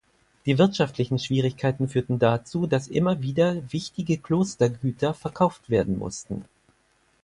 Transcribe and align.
Die 0.47 0.57
wirtschaftlichen 0.57 1.19
Schwierigkeiten 1.19 1.87
führten 1.87 2.17
dazu, 2.17 2.65
dass 2.65 2.87
immer 2.87 3.21
wieder 3.21 3.71
wichtige 3.71 4.17
Klostergüter 4.17 5.13
verkauft 5.13 5.69
werden 5.69 5.99
mussten. 5.99 6.43